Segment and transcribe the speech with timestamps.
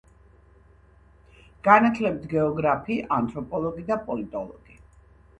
[1.67, 4.79] განათლებით გეოგრაფი, ანთროპოლოგი და პოლიტოლოგი.